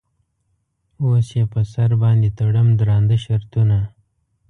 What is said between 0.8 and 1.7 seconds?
اوس یې په